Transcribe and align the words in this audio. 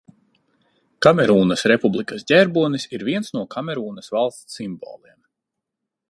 Kamerūnas 1.05 1.63
Republikas 1.71 2.25
ģerbonis 2.31 2.87
ir 2.99 3.05
viens 3.09 3.29
no 3.35 3.43
Kamerūnas 3.55 4.09
valsts 4.17 4.59
simboliem. 4.61 5.17